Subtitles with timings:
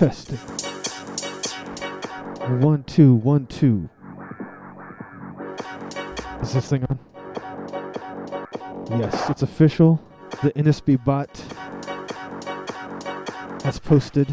[0.00, 0.38] testing.
[2.62, 3.90] One, two, one, two.
[6.40, 6.98] Is this thing on?
[8.98, 10.00] Yes, it's official.
[10.42, 11.28] The NSB bot
[13.62, 14.28] has posted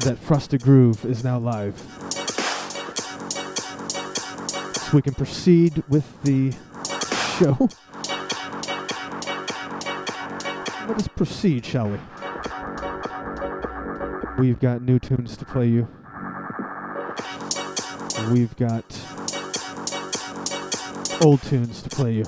[0.00, 1.78] that Frosted Groove is now live.
[4.90, 6.50] So we can proceed with the
[7.38, 7.56] show.
[10.88, 11.98] Let us proceed, shall we?
[14.38, 15.88] We've got new tunes to play you.
[18.30, 18.84] We've got
[21.20, 22.24] old tunes to play you.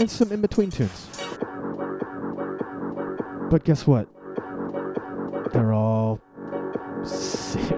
[0.00, 1.08] And some in between tunes.
[3.50, 4.08] But guess what?
[5.52, 6.20] They're all
[7.04, 7.70] sick.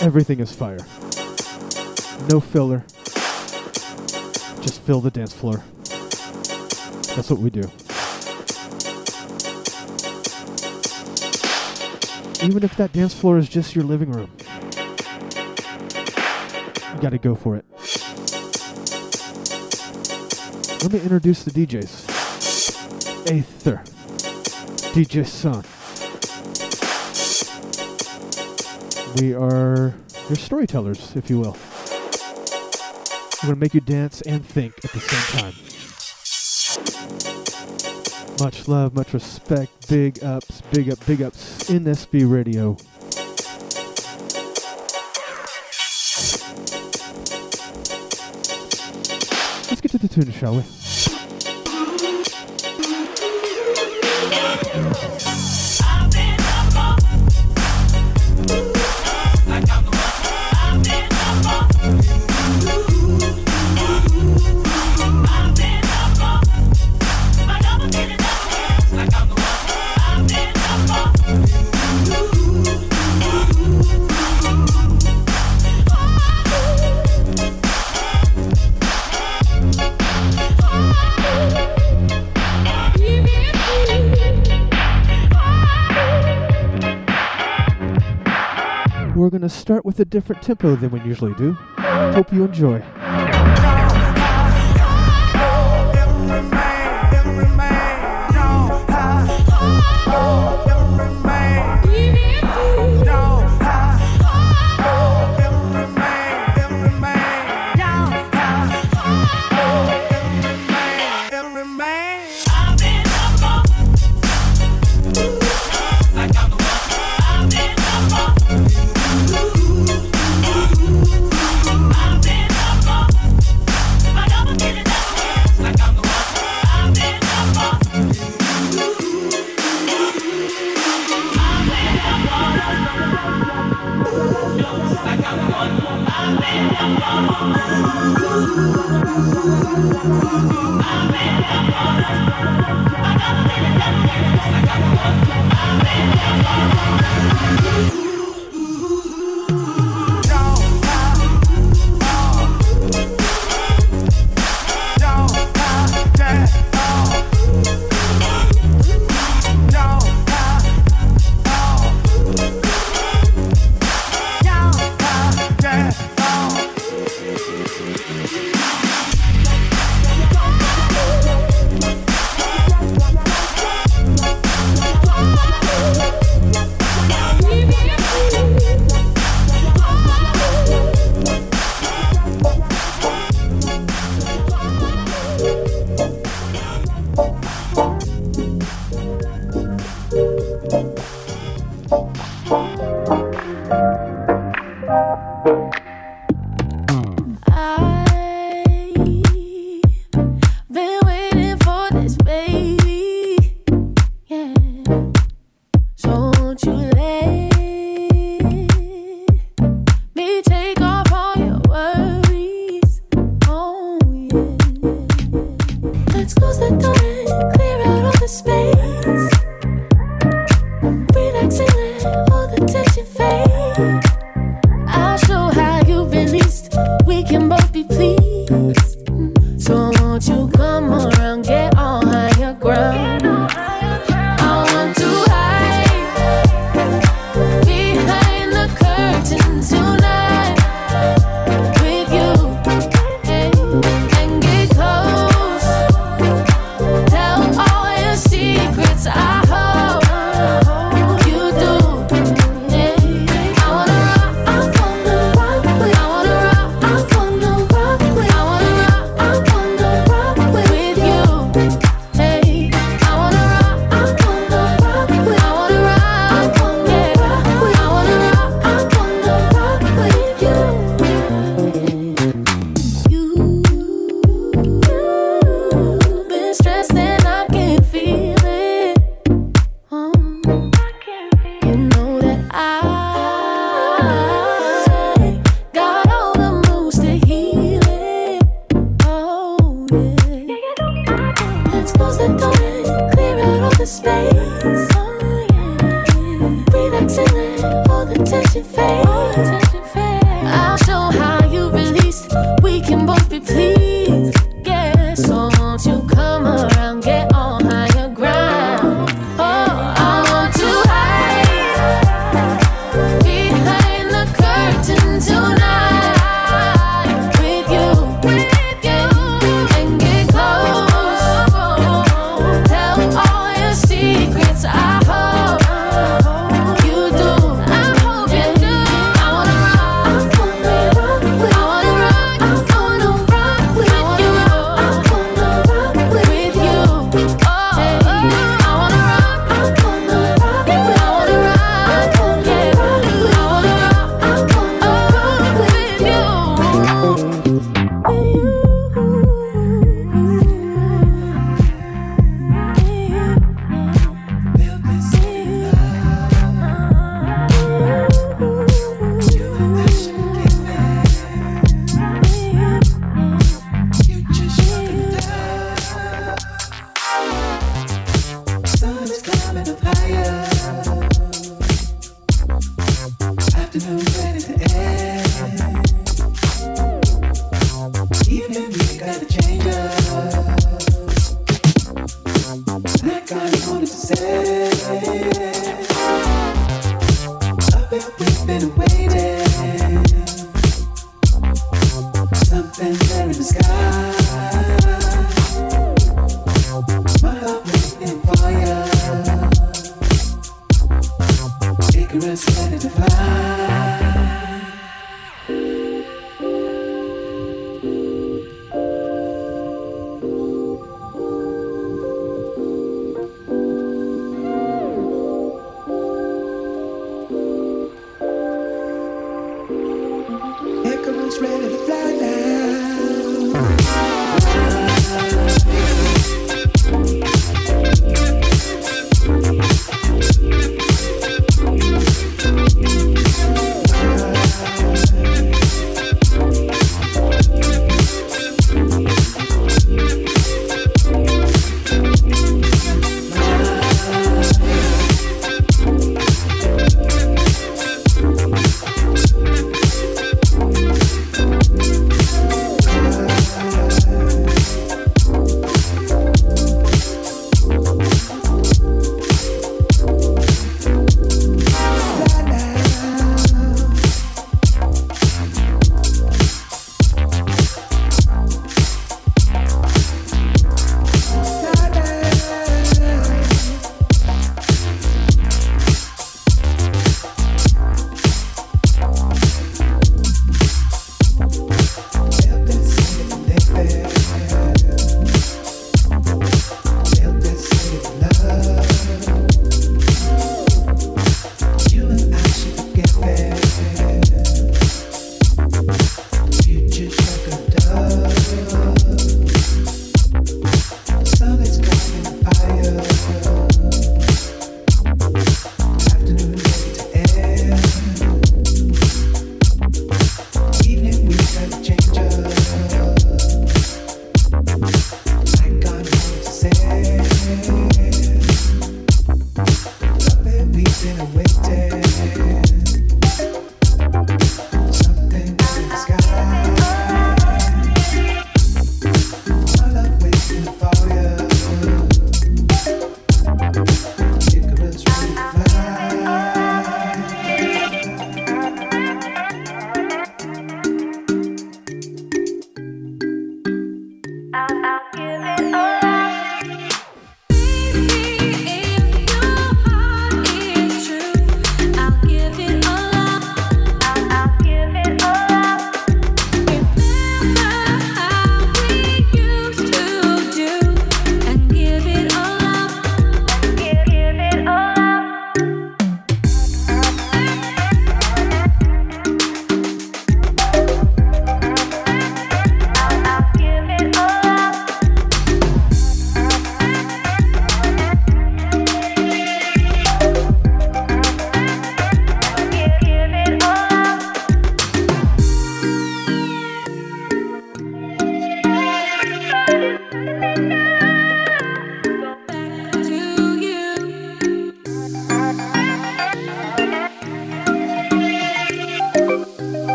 [0.00, 0.78] Everything is fire.
[2.30, 2.86] No filler.
[4.62, 5.62] Just fill the dance floor.
[7.18, 7.62] That's what we do.
[12.46, 14.30] Even if that dance floor is just your living room,
[16.94, 17.64] you gotta go for it.
[20.80, 22.08] Let me introduce the DJs.
[23.28, 23.82] Aether,
[24.94, 25.64] DJ Sun.
[29.20, 29.92] We are
[30.28, 31.56] your storytellers, if you will.
[33.42, 35.67] We're gonna make you dance and think at the same time.
[38.40, 42.76] Much love, much respect, big ups, big up, big ups NSB Radio.
[49.68, 50.77] Let's get to the tune, shall we?
[89.68, 91.52] Start with a different tempo than we usually do.
[91.52, 92.82] Hope you enjoy.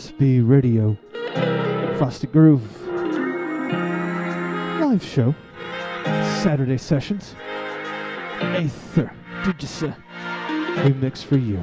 [0.00, 0.96] SB Radio,
[1.98, 2.86] Frosted Groove,
[4.80, 5.34] live show,
[6.40, 7.34] Saturday sessions,
[8.40, 9.94] Aether, Digisa,
[10.76, 11.58] remix for you.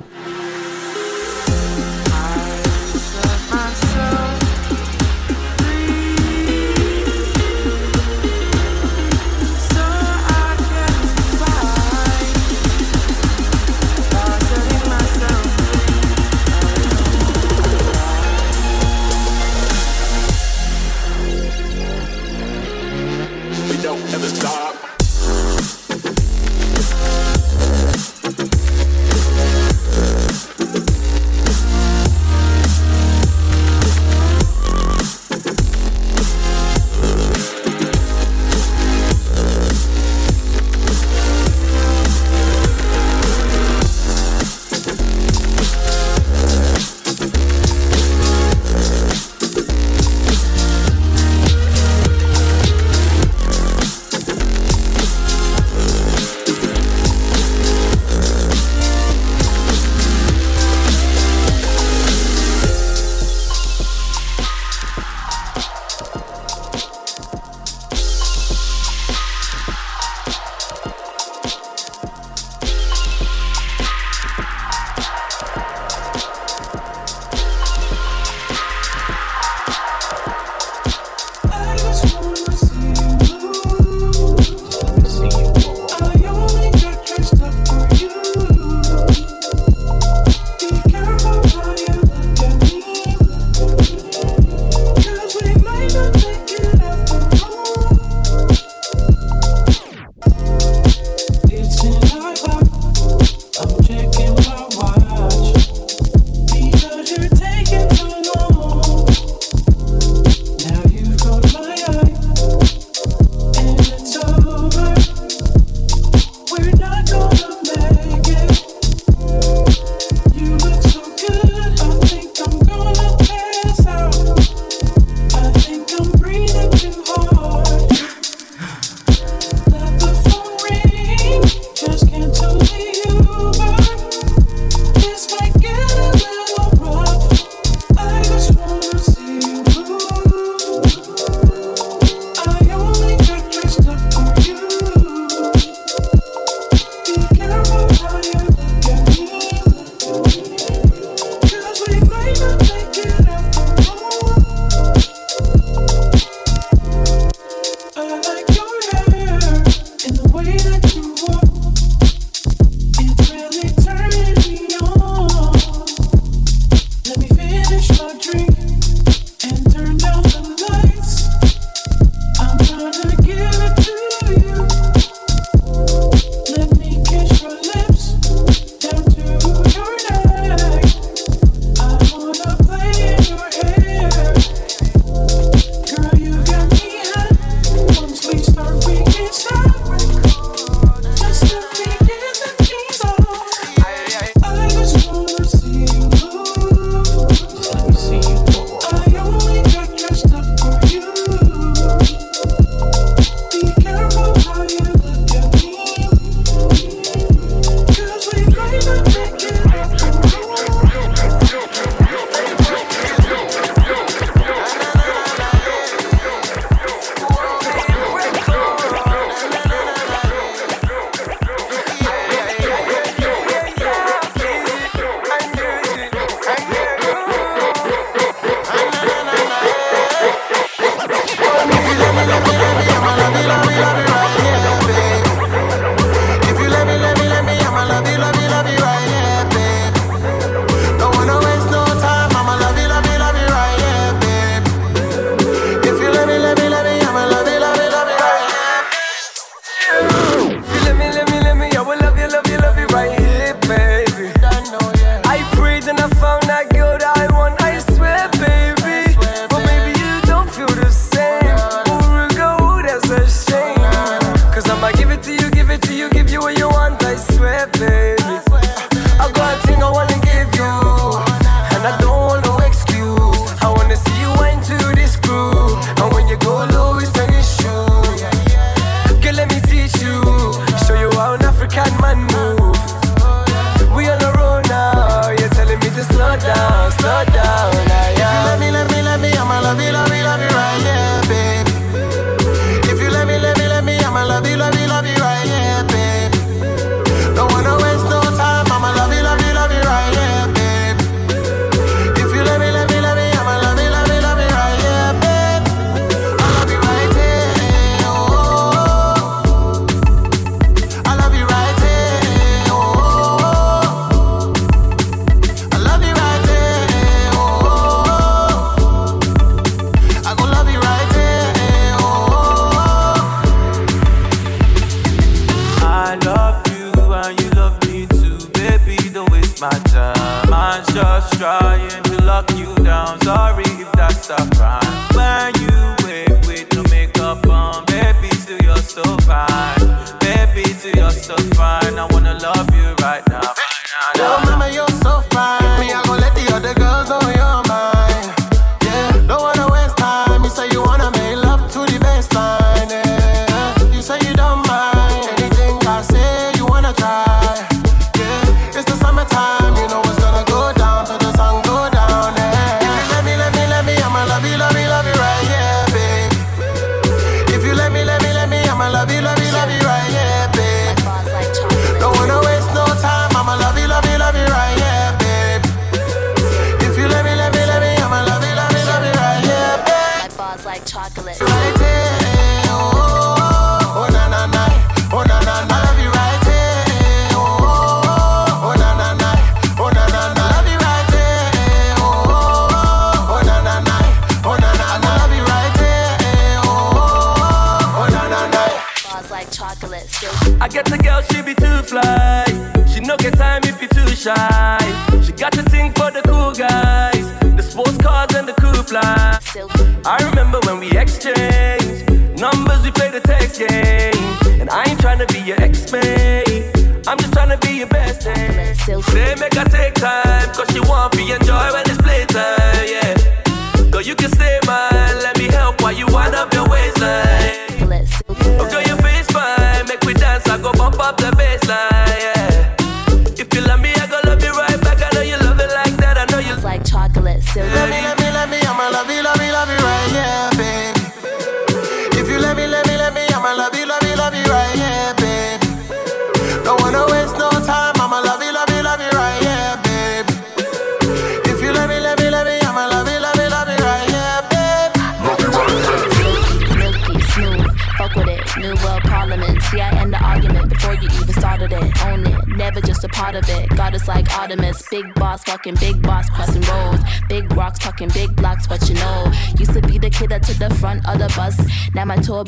[267.74, 267.97] verte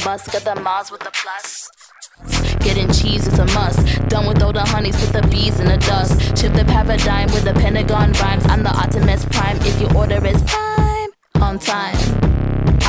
[0.10, 1.70] my tour the Mars with the plus.
[2.62, 3.80] Getting cheese is a must.
[4.08, 6.20] Done with all the honeys, put the bees in the dust.
[6.36, 8.44] Shift the paradigm with the Pentagon rhymes.
[8.48, 9.58] I'm the Optimus Prime.
[9.58, 11.96] If your order is prime, on time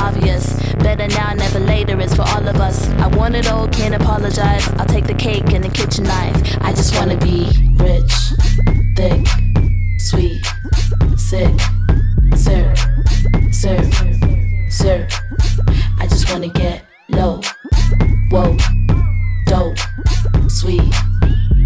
[0.01, 0.55] obvious.
[0.77, 2.89] Better now, never later, it's for all of us.
[3.05, 4.67] I want it all, can't apologize.
[4.79, 6.57] I'll take the cake and the kitchen knife.
[6.63, 8.13] I just wanna be rich,
[8.97, 9.27] thick,
[9.99, 10.41] sweet,
[11.17, 11.55] sick,
[12.35, 12.75] sir,
[13.53, 13.79] sir,
[14.71, 15.07] sir.
[15.99, 16.80] I just wanna get
[18.31, 18.57] whoa,
[19.47, 19.77] dope,
[20.49, 20.93] sweet,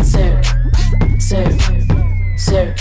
[0.03, 0.41] sir,
[1.19, 1.59] sir,
[2.37, 2.75] sir.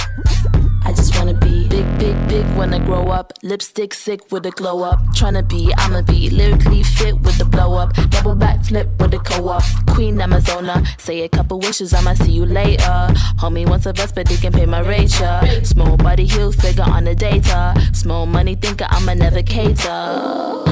[0.85, 3.33] I just wanna be big, big, big when I grow up.
[3.41, 4.99] Lipstick sick with a glow up.
[5.15, 7.93] Tryna be, I'ma be lyrically fit with the blow up.
[8.09, 9.63] Double back flip with the co op.
[9.87, 10.85] Queen Amazona.
[10.99, 13.07] Say a couple wishes, I'ma see you later.
[13.39, 15.17] Homie wants a vest, but they can pay my rate.
[15.19, 15.63] yeah.
[15.63, 17.73] Small body heel figure on the data.
[17.93, 20.63] Small money thinker, I'ma never cater.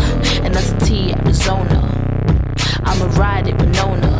[0.43, 2.10] And that's a T, Arizona.
[2.91, 4.11] I'ma ride it, Winona.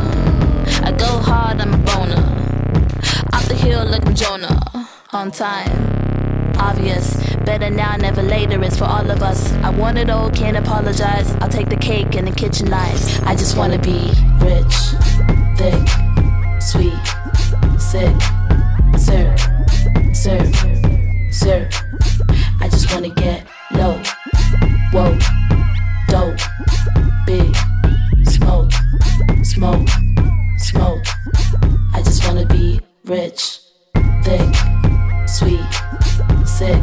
[0.81, 2.23] I go hard, I'm a boner.
[3.33, 4.61] Off the hill like I'm Jonah.
[5.11, 6.55] On time.
[6.57, 7.17] Obvious.
[7.43, 8.63] Better now, never later.
[8.63, 9.51] It's for all of us.
[9.55, 11.35] I want it all, can't apologize.
[11.41, 13.21] I'll take the cake and the kitchen knife.
[13.23, 14.75] I just wanna be rich,
[15.57, 15.85] thick,
[16.61, 17.03] sweet,
[17.77, 18.15] sick,
[18.97, 19.35] sir,
[20.13, 20.39] sir,
[21.29, 21.69] sir.
[22.61, 24.01] I just wanna get low,
[24.93, 25.19] whoa,
[26.07, 26.39] dope,
[29.61, 29.89] smoke,
[30.57, 31.05] smoke.
[31.93, 33.59] I just wanna be rich,
[34.23, 34.55] thick,
[35.27, 35.61] sweet,
[36.47, 36.81] sick,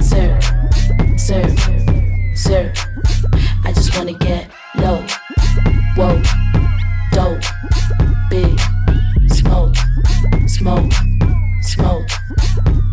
[0.00, 0.38] sir,
[1.16, 1.42] sir,
[2.36, 2.72] sir.
[3.64, 5.04] I just wanna get low,
[5.96, 6.22] whoa,
[7.10, 7.42] dope,
[8.30, 8.60] big,
[9.26, 9.74] smoke,
[10.46, 10.92] smoke,
[11.62, 12.08] smoke.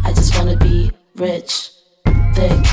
[0.04, 1.70] I just wanna be rich,
[2.34, 2.66] thick,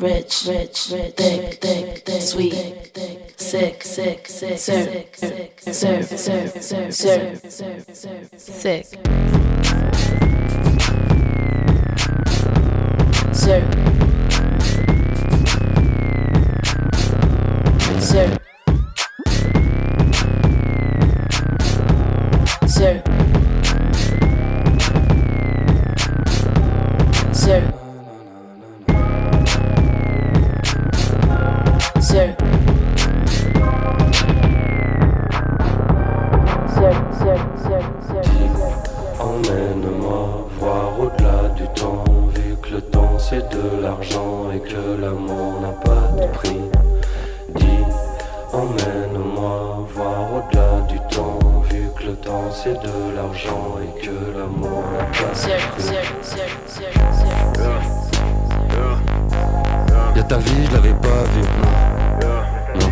[0.00, 2.92] rich, rich, rich, thick, thick, thick, sweet,
[3.36, 5.12] sick, sick, sick, sir,
[5.66, 7.34] sir, sir, sir, sir,
[8.38, 8.86] sick,
[13.32, 13.64] sir,
[18.00, 18.49] sir.
[32.10, 32.34] Sir.
[39.20, 42.02] Emmène-moi voir au-delà du temps,
[42.34, 46.60] vu que le temps c'est de l'argent et que l'amour n'a pas de prix.
[47.54, 47.84] Dis,
[48.52, 51.38] emmène-moi voir au-delà du temps,
[51.70, 55.46] vu que le temps c'est de l'argent et que l'amour n'a pas de
[55.76, 55.94] prix.
[60.16, 61.42] Y'a ta vie, je l'avais pas vue.
[61.62, 61.99] Non.
[62.76, 62.90] Non.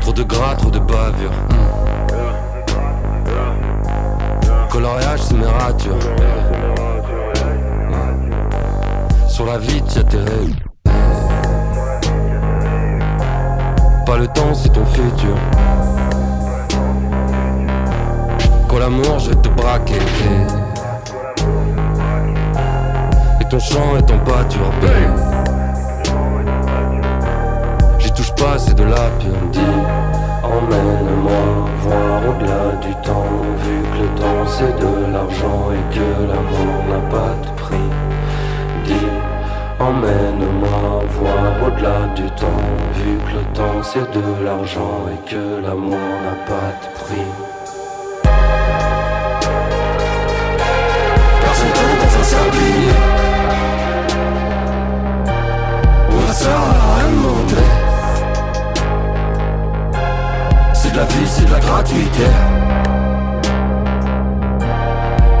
[0.00, 1.32] Trop de gras, trop de bavure.
[1.50, 1.90] Hmm.
[4.70, 5.94] Coloriage, c'est mes ratures.
[5.94, 6.40] Ouais.
[9.40, 10.48] sur la vie, t'y atterré.
[14.04, 15.34] Pas le temps, c'est ton futur.
[18.68, 19.94] Quand l'amour, je te braquer.
[23.40, 24.70] Et ton chant est en pâture,
[28.20, 29.08] touche pas, c'est de la.
[29.52, 29.60] Dis,
[30.42, 31.42] emmène-moi
[31.82, 33.24] voir au-delà du temps.
[33.62, 37.90] Vu que le temps c'est de l'argent et que l'amour n'a pas de prix.
[38.84, 39.12] Dis,
[39.78, 42.64] emmène-moi voir au-delà du temps.
[42.94, 47.30] Vu que le temps c'est de l'argent et que l'amour n'a pas de prix.
[51.42, 53.20] Personne dans un sablier.
[61.00, 62.26] La vie, c'est de la gratuité.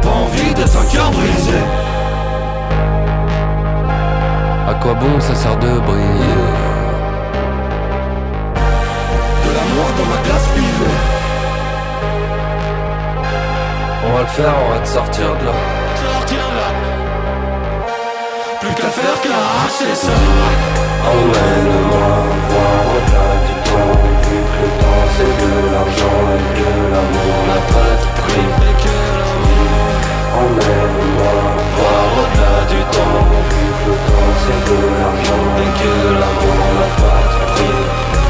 [0.02, 1.60] Pas envie d'être un cœur brisé.
[4.70, 6.44] À quoi bon ça sert de briller?
[9.44, 10.98] De l'amour dans ma glace privée.
[14.06, 15.56] On va le faire, on va te sortir de là.
[16.14, 16.68] Sortir là.
[18.60, 20.16] Plus qu'à faire qu'à arracher ça.
[21.12, 22.10] Emmène-moi
[22.50, 23.94] voir au-delà du temps
[24.26, 26.20] Vu que le temps c'est de l'argent.
[26.34, 28.50] Et que l'amour n'a pas de prix
[30.40, 31.32] Emmène-moi
[31.76, 35.44] voir au-delà du temps Vu que le temps c'est de l'argent.
[35.62, 38.29] Et que l'amour n'a pas de prix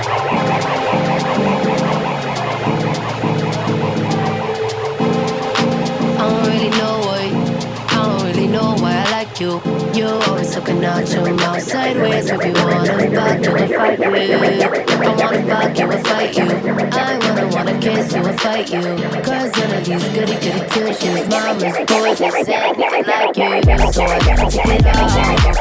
[10.71, 12.29] always looking out your mouth sideways.
[12.29, 14.05] If you wanna fuck you, I'll fight you.
[14.05, 16.45] I wanna fuck you, I'll fight you.
[16.91, 18.81] I wanna wanna kiss you, I'll fight you.
[19.21, 23.91] Cause none of these goody goody two shoes, mama's boys, they said they like you.
[23.91, 24.19] So I
[24.49, 25.15] take it off.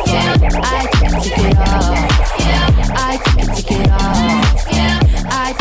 [0.07, 0.87] Yeah, I
[1.23, 2.11] take it off.
[2.93, 3.17] I
[3.55, 4.67] take it, off.
[5.33, 5.60] I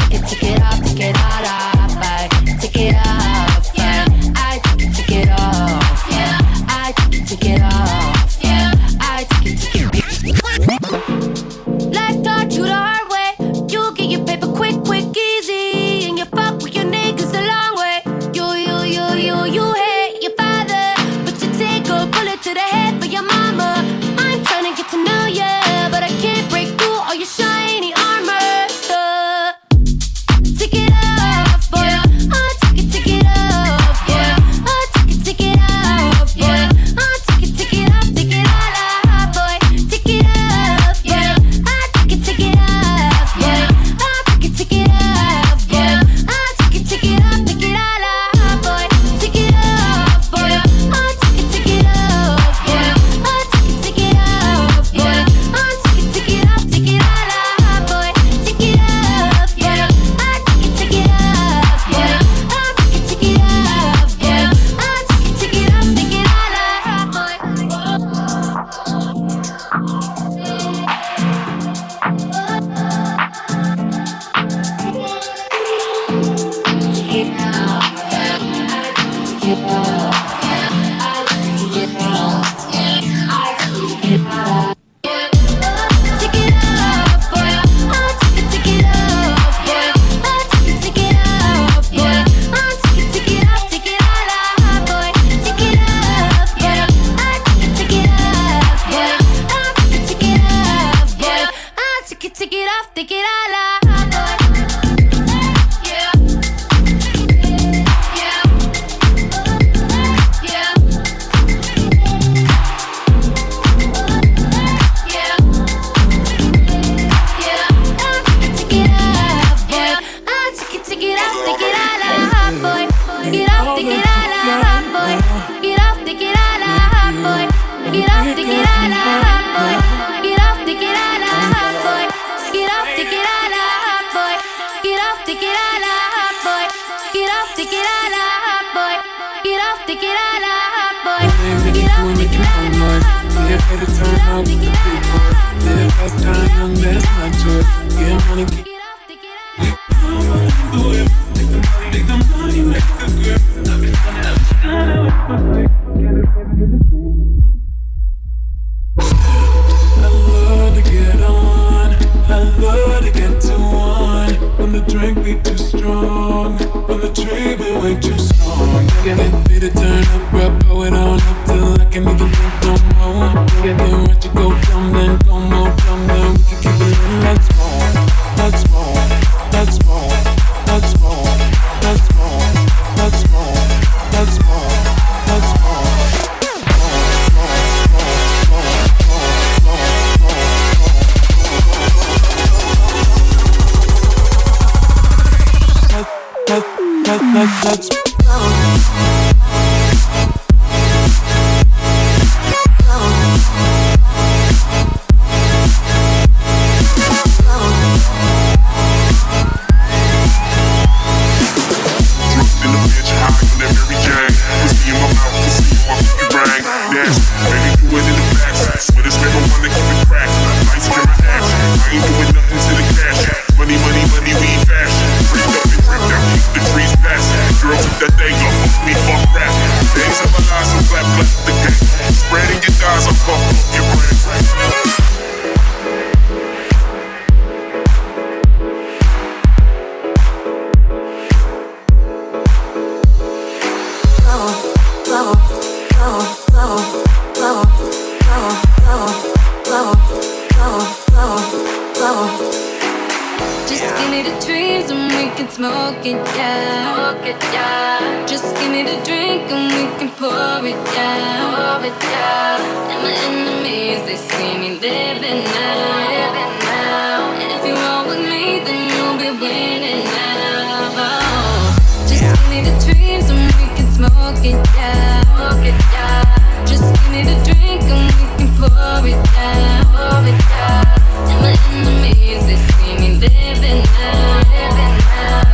[255.59, 256.95] smoke it, yeah.
[256.95, 258.25] Smoke it, yeah.
[258.25, 261.51] Just give me the drink and we can pour it, yeah.
[261.51, 262.91] Pour it, yeah.
[262.91, 266.07] And my enemies, they see me living now.
[266.15, 267.35] Living now.
[267.41, 270.95] And if you roll with me, then you'll be winning now.
[270.95, 271.75] Oh.
[272.07, 272.31] Just yeah.
[272.31, 275.27] give me the dreams and we can smoke it, yeah.
[275.35, 276.63] Smoke it, yeah.
[276.71, 279.83] Just give me the drink and we can pour it, yeah.
[279.91, 281.27] Pour it, yeah.
[281.27, 284.39] And my enemies, they see me living now.
[284.55, 285.48] Living now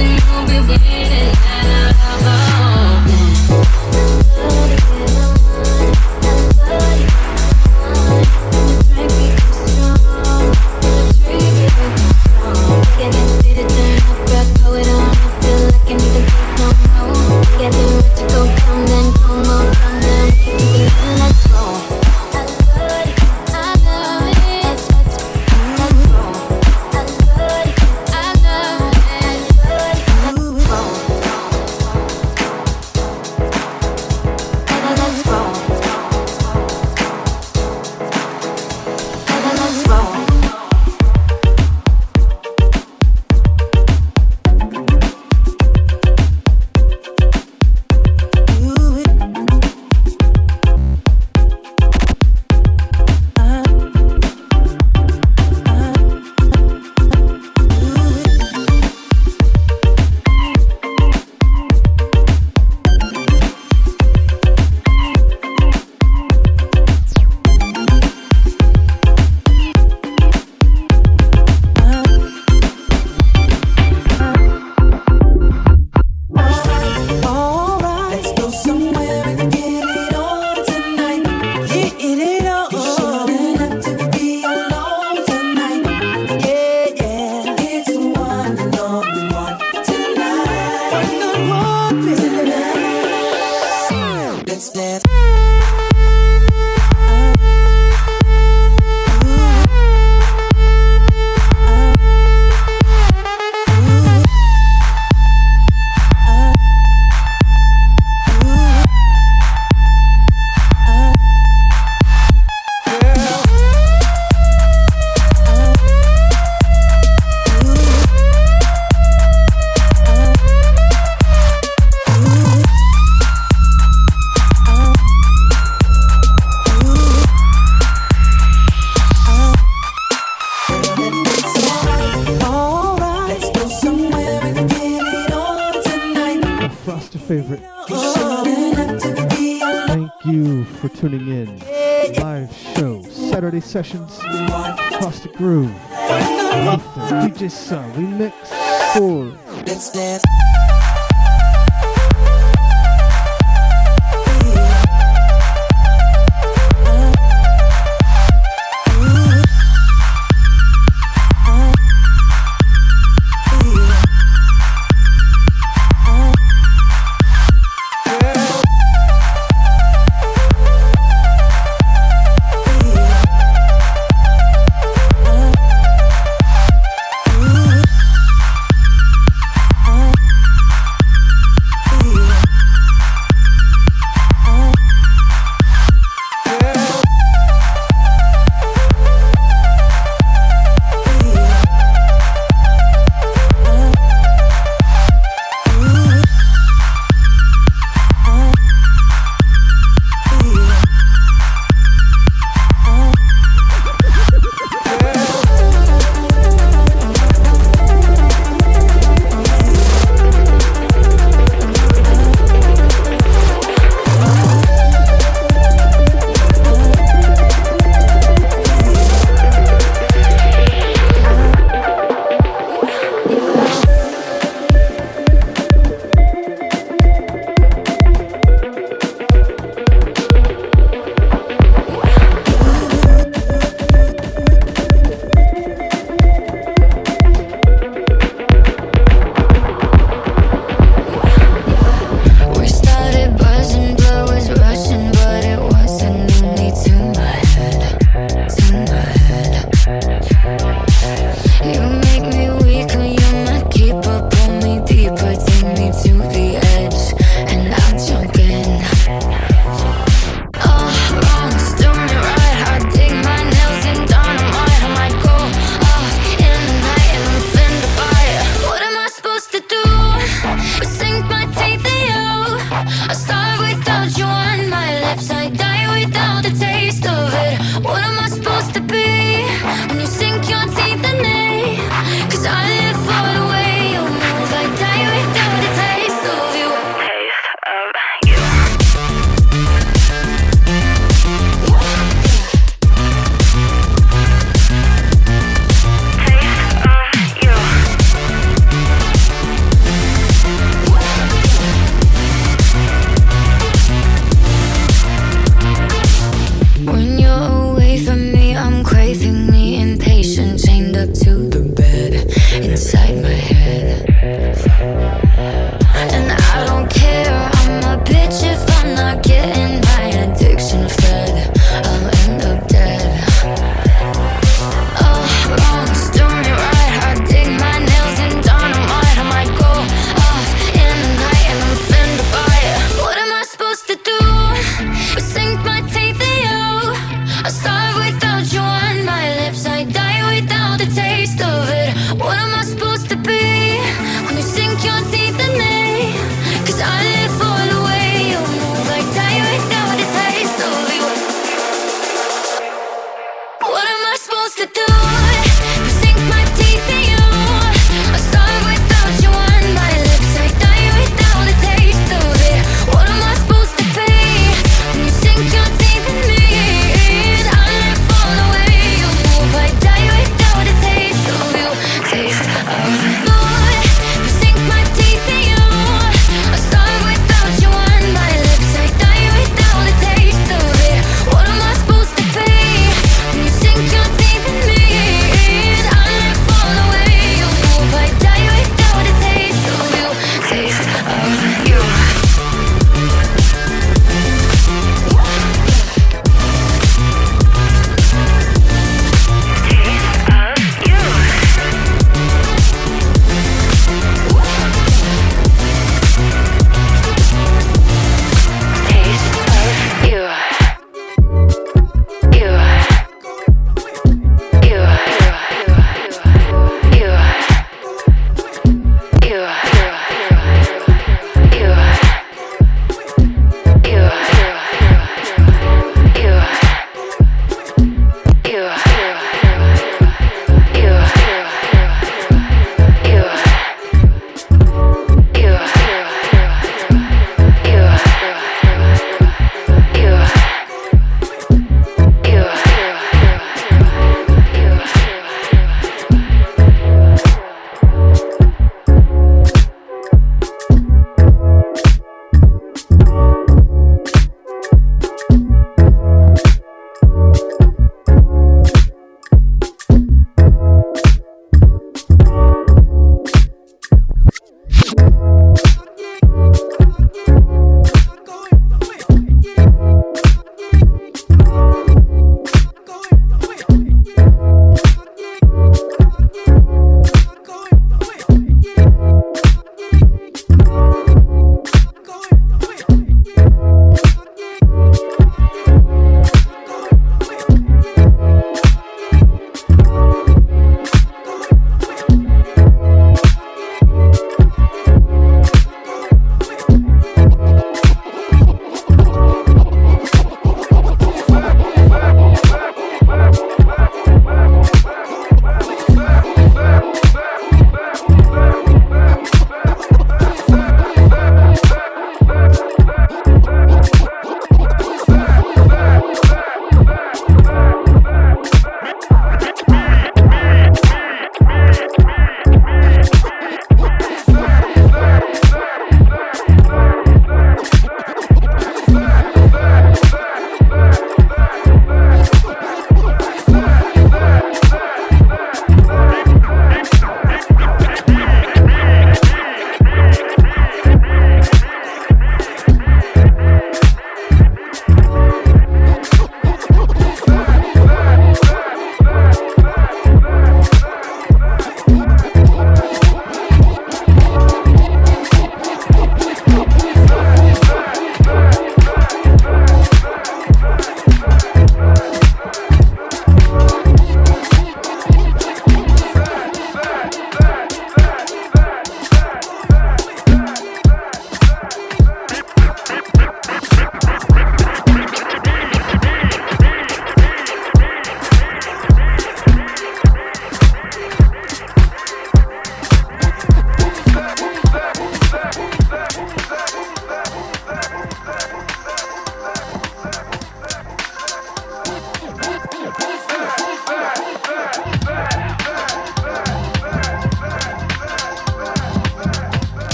[0.00, 1.47] you'll be waiting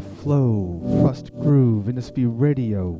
[0.00, 2.96] the flow, Frost Groove, NSB Radio.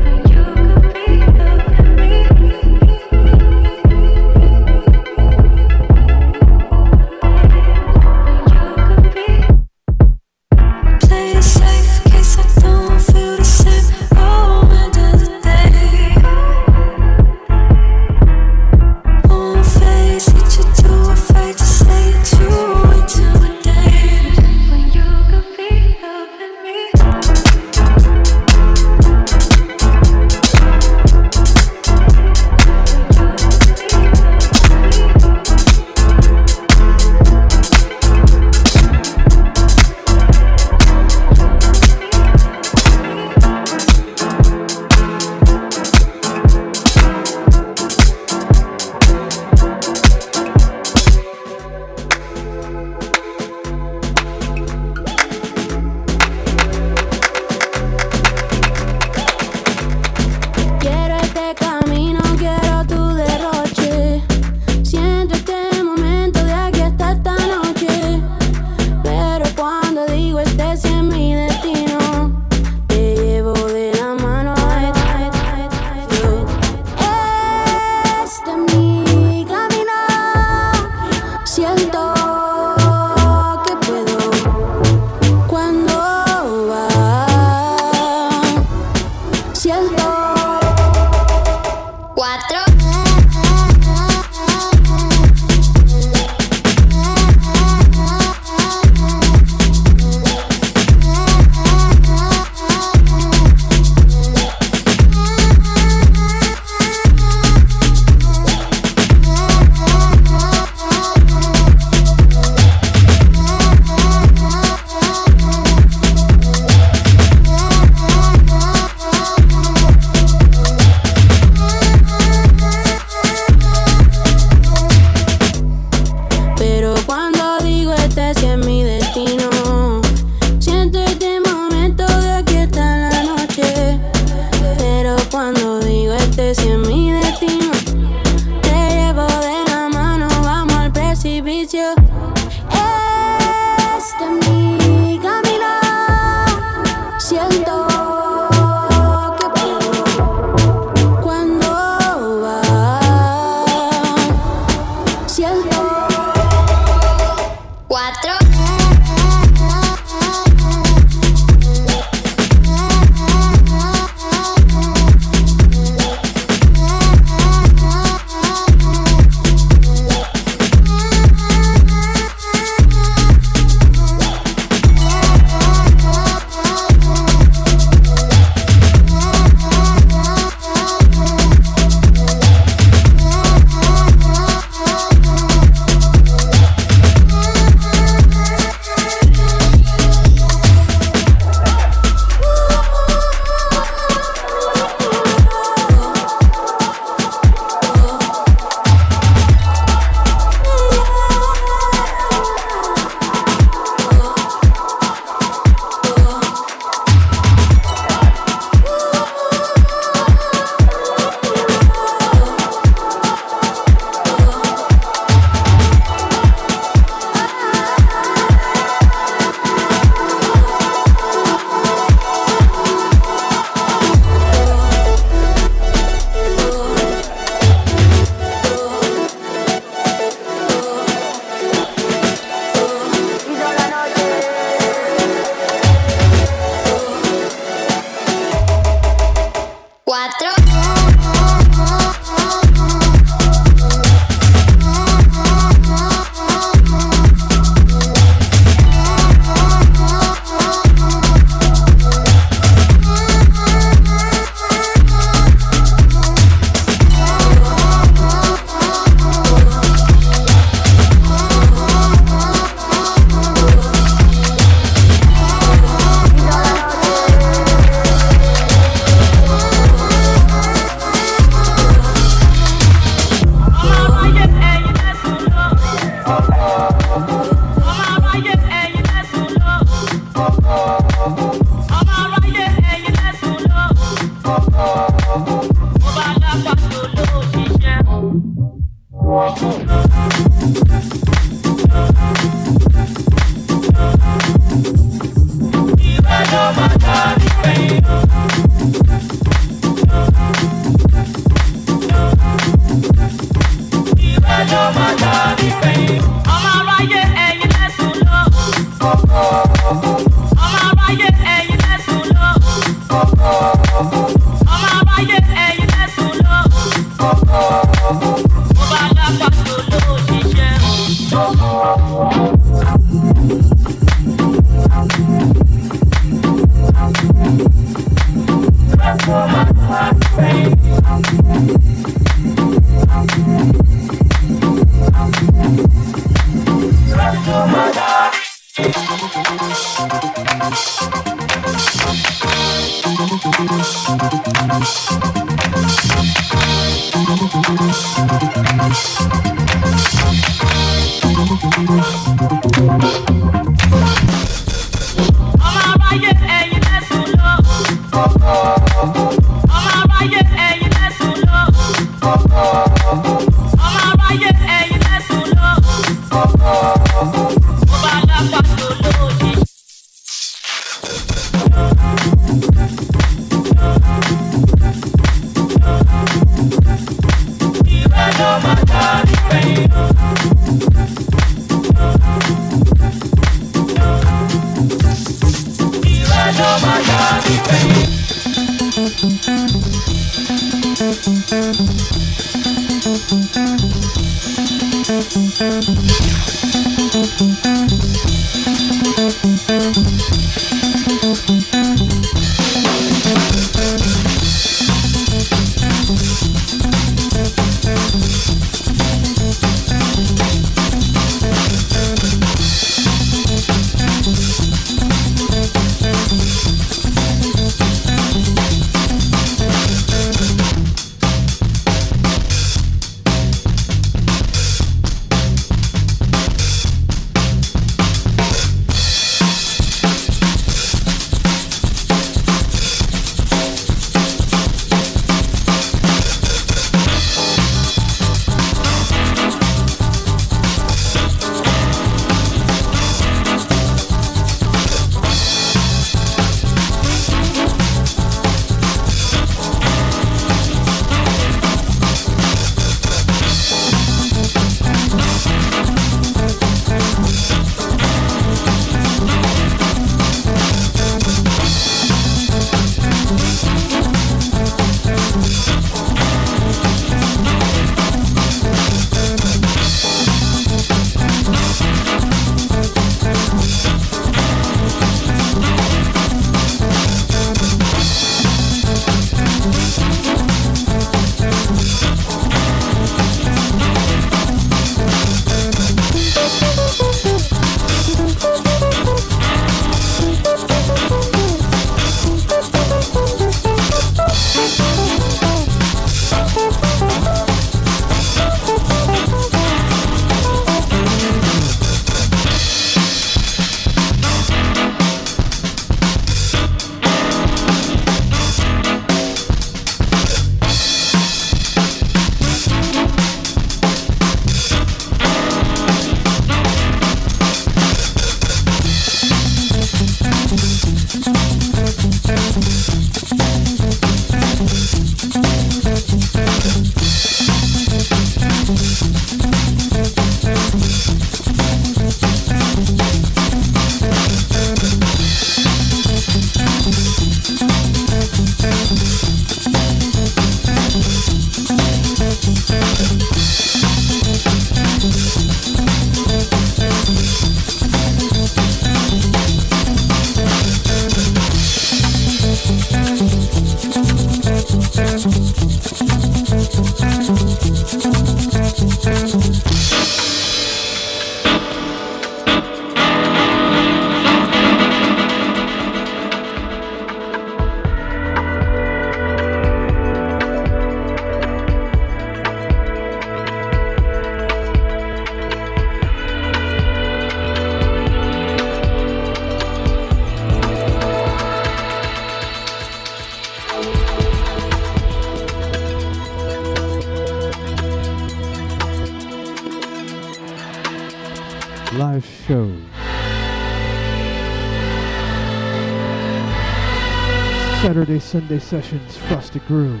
[598.38, 600.00] Sunday sessions, Frosted Groove.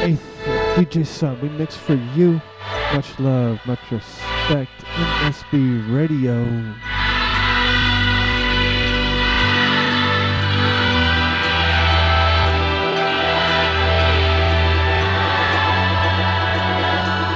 [0.00, 0.24] Eighth,
[0.76, 2.40] DJ Sun, we mix for you.
[2.94, 4.70] Much love, much respect.
[4.94, 6.36] NSB Radio.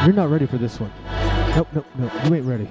[0.06, 0.90] You're not ready for this one.
[1.54, 2.12] Nope, nope, nope.
[2.24, 2.70] You ain't ready.